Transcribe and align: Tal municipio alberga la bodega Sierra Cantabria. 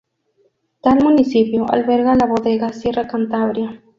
Tal 0.81 1.01
municipio 1.07 1.67
alberga 1.69 2.15
la 2.15 2.25
bodega 2.25 2.73
Sierra 2.73 3.07
Cantabria. 3.07 3.79